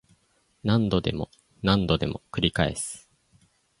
[0.63, 1.29] 何度でも
[1.61, 3.07] 何度でも繰り返す